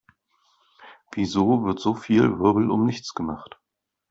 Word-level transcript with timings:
Wieso 1.13 1.63
wird 1.63 1.79
so 1.79 1.93
viel 1.93 2.39
Wirbel 2.39 2.71
um 2.71 2.87
nichts 2.87 3.13
gemacht? 3.13 3.59